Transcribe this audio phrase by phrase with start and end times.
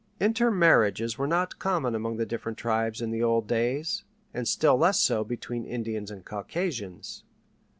[0.19, 4.99] Intermarriages were not common among the different tribes in the old days, and still less
[4.99, 7.23] so between Indians and Caucasians.